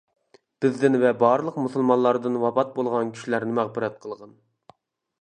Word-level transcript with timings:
بىزدىن 0.63 0.97
ۋە 1.03 1.11
بارلىق 1.25 1.59
مۇسۇلمانلاردىن 1.65 2.41
ۋاپات 2.47 2.75
بولغان 2.81 3.15
كىشىلەرنى 3.15 3.57
مەغپىرەت 3.63 4.05
قىلغىن. 4.07 4.39